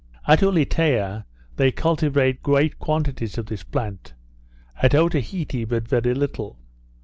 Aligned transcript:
At 0.25 0.39
Ulietea 0.41 1.25
they 1.57 1.71
cultivate 1.71 2.41
great 2.41 2.79
quantities 2.79 3.37
of 3.37 3.45
this 3.45 3.61
plant. 3.61 4.15
At 4.81 4.95
Otaheite 4.95 5.67
but 5.69 5.87
very 5.87 6.15
little. 6.15 6.57